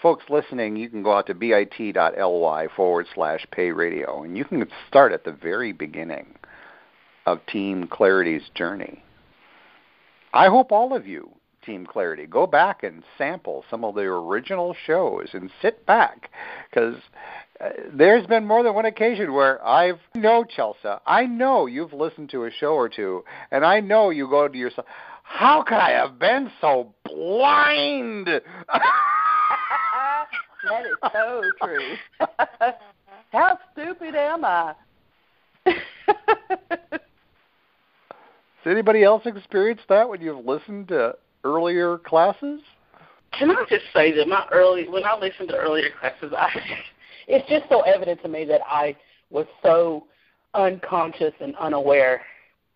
[0.00, 0.74] folks listening.
[0.76, 5.24] You can go out to bit.ly forward slash pay radio, and you can start at
[5.24, 6.34] the very beginning
[7.26, 9.02] of Team Clarity's journey.
[10.34, 11.30] I hope all of you,
[11.64, 16.28] Team Clarity, go back and sample some of the original shows and sit back
[16.68, 16.96] because
[17.60, 22.30] uh, there's been more than one occasion where I've know Chelsea, I know you've listened
[22.30, 24.88] to a show or two, and I know you go to yourself,
[25.22, 28.26] how could I have been so blind?
[28.26, 28.40] that
[30.84, 31.94] is so true.
[33.32, 34.74] How stupid am I?
[38.64, 42.60] Has anybody else experienced that when you've listened to earlier classes?
[43.38, 46.48] Can I just say that my early when I listened to earlier classes, I
[47.28, 48.96] it's just so evident to me that I
[49.28, 50.06] was so
[50.54, 52.22] unconscious and unaware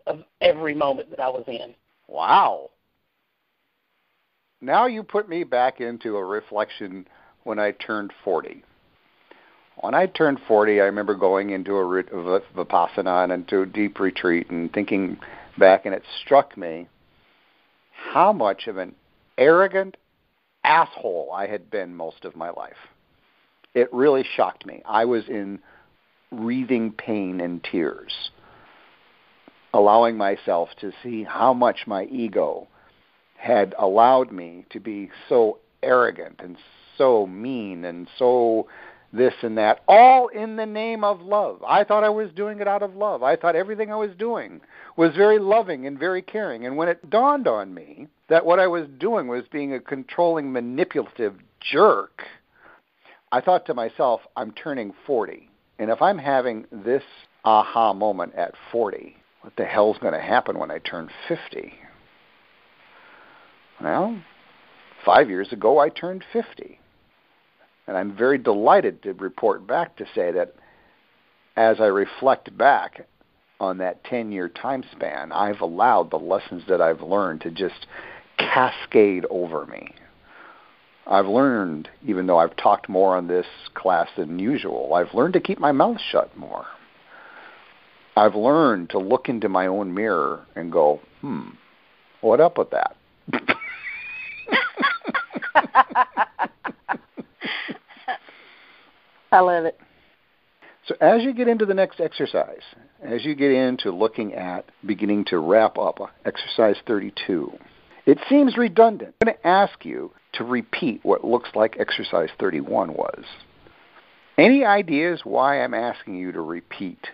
[0.05, 1.73] of every moment that I was in.
[2.07, 2.69] Wow.
[4.61, 7.07] Now you put me back into a reflection
[7.45, 8.63] when I turned 40.
[9.77, 14.51] When I turned 40, I remember going into a vipassana and into a deep retreat
[14.51, 15.17] and thinking
[15.59, 16.87] back, and it struck me
[17.91, 18.95] how much of an
[19.37, 19.97] arrogant
[20.63, 22.77] asshole I had been most of my life.
[23.73, 24.81] It really shocked me.
[24.85, 25.59] I was in
[26.31, 28.31] wreathing pain and tears,
[29.73, 32.67] allowing myself to see how much my ego
[33.37, 36.57] had allowed me to be so arrogant and
[36.97, 38.67] so mean and so
[39.11, 41.63] this and that, all in the name of love.
[41.67, 43.23] I thought I was doing it out of love.
[43.23, 44.61] I thought everything I was doing
[44.97, 46.65] was very loving and very caring.
[46.65, 50.51] And when it dawned on me that what I was doing was being a controlling,
[50.51, 52.23] manipulative jerk,
[53.31, 55.49] I thought to myself, I'm turning 40.
[55.79, 57.03] And if I'm having this
[57.45, 61.73] aha moment at 40, what the hell's going to happen when I turn 50?
[63.81, 64.21] Well,
[65.05, 66.78] five years ago I turned 50.
[67.89, 70.53] And I'm very delighted to report back to say that
[71.57, 73.07] as I reflect back
[73.59, 77.87] on that 10 year time span, I've allowed the lessons that I've learned to just
[78.37, 79.95] cascade over me.
[81.07, 85.39] I've learned, even though I've talked more on this class than usual, I've learned to
[85.39, 86.67] keep my mouth shut more.
[88.15, 91.49] I've learned to look into my own mirror and go, hmm,
[92.21, 92.95] what up with that?
[99.31, 99.79] I love it.
[100.87, 102.61] So as you get into the next exercise,
[103.03, 107.51] as you get into looking at beginning to wrap up exercise 32,
[108.05, 109.13] it seems redundant.
[109.21, 113.23] I'm going to ask you to repeat what looks like exercise 31 was.
[114.37, 117.07] Any ideas why I'm asking you to repeat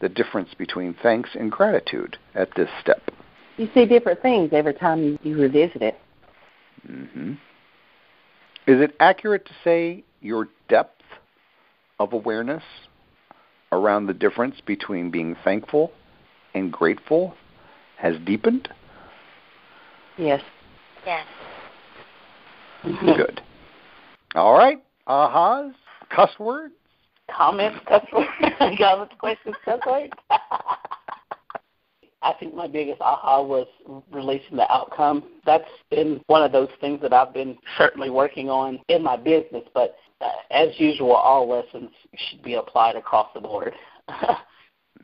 [0.00, 3.10] the difference between thanks and gratitude at this step?
[3.58, 5.98] You see different things every time you revisit it.
[6.88, 7.32] Mm-hmm.
[8.66, 10.97] Is it accurate to say your depth
[11.98, 12.62] of awareness
[13.72, 15.92] around the difference between being thankful
[16.54, 17.34] and grateful
[17.96, 18.68] has deepened?
[20.16, 20.42] Yes.
[21.06, 21.26] Yes.
[22.84, 23.16] Mm-hmm.
[23.16, 23.42] Good.
[24.34, 24.82] All right.
[25.06, 25.72] Ahas,
[26.10, 26.74] cuss words.
[27.34, 28.28] Comments, cuss words,
[28.78, 30.12] comments, questions, cuss words.
[32.22, 33.66] I think my biggest aha was
[34.10, 35.24] releasing the outcome.
[35.46, 39.62] That's been one of those things that I've been certainly working on in my business,
[39.72, 43.72] but uh, as usual, all lessons should be applied across the board.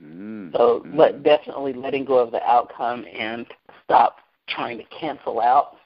[0.02, 3.46] mm, so, but definitely letting go of the outcome and
[3.84, 4.16] stop
[4.48, 5.76] trying to cancel out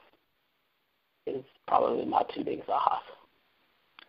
[1.27, 2.99] is probably my two biggest ahas.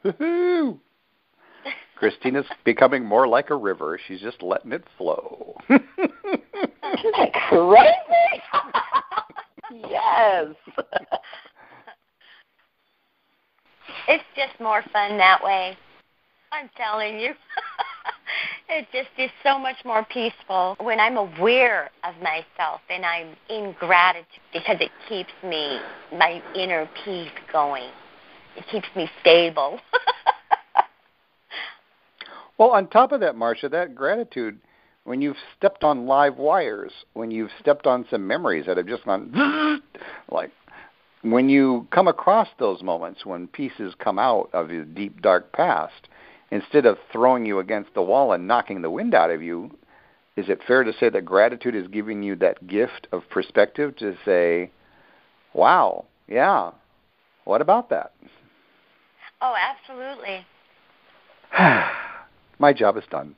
[0.05, 0.79] Woohoo!
[1.97, 4.01] Christina's becoming more like a river.
[4.09, 5.59] She's just letting it flow.
[7.01, 8.43] Isn't that crazy?
[9.89, 10.49] yes.
[14.09, 15.77] It's just more fun that way.
[16.53, 17.33] I'm telling you.
[18.69, 23.75] it just is so much more peaceful when I'm aware of myself and I'm in
[23.79, 25.81] gratitude because it keeps me,
[26.13, 27.91] my inner peace going.
[28.57, 29.81] It keeps me stable.
[32.59, 34.61] well, on top of that, Marcia, that gratitude,
[35.05, 39.05] when you've stepped on live wires, when you've stepped on some memories that have just
[39.05, 39.83] gone
[40.31, 40.51] like
[41.23, 46.09] when you come across those moments when pieces come out of your deep dark past,
[46.51, 49.71] instead of throwing you against the wall and knocking the wind out of you,
[50.37, 54.17] is it fair to say that gratitude is giving you that gift of perspective to
[54.25, 54.71] say,
[55.53, 56.71] "Wow, yeah,
[57.45, 58.13] what about that?"
[59.43, 60.47] Oh, absolutely.
[62.59, 63.35] My job is done.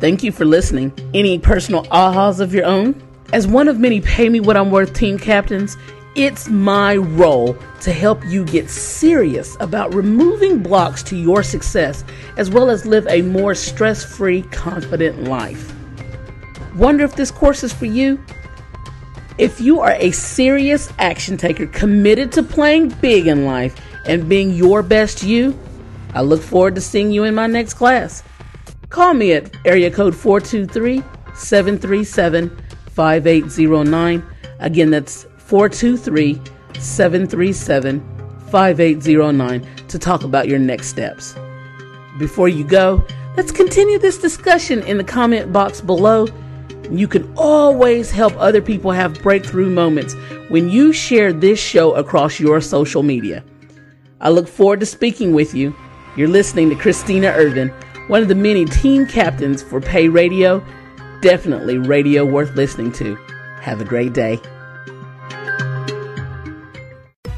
[0.00, 0.92] Thank you for listening.
[1.14, 3.00] Any personal ahas of your own?
[3.32, 5.76] As one of many Pay Me What I'm Worth team captains,
[6.14, 12.04] it's my role to help you get serious about removing blocks to your success
[12.36, 15.72] as well as live a more stress free, confident life.
[16.74, 18.18] Wonder if this course is for you?
[19.38, 24.52] If you are a serious action taker committed to playing big in life and being
[24.52, 25.58] your best you,
[26.14, 28.22] I look forward to seeing you in my next class.
[28.90, 31.02] Call me at area code 423
[31.34, 32.54] 737
[32.90, 34.22] 5809.
[34.58, 36.38] Again, that's 423
[36.78, 38.00] 737
[38.50, 41.34] 5809 to talk about your next steps.
[42.18, 43.02] Before you go,
[43.36, 46.26] let's continue this discussion in the comment box below.
[46.92, 50.14] You can always help other people have breakthrough moments
[50.50, 53.42] when you share this show across your social media.
[54.20, 55.74] I look forward to speaking with you.
[56.18, 57.70] You're listening to Christina Ervin,
[58.08, 60.62] one of the many team captains for Pay Radio.
[61.22, 63.16] Definitely radio worth listening to.
[63.62, 64.38] Have a great day.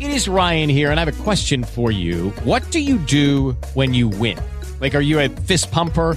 [0.00, 2.30] It is Ryan here, and I have a question for you.
[2.42, 4.38] What do you do when you win?
[4.80, 6.16] Like, are you a fist pumper?